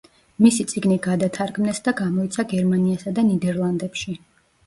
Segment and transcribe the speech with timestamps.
[0.43, 4.17] მისი წიგნი გადათარგმნეს და გამოიცა გერმანიასა და ნიდერლანდებში.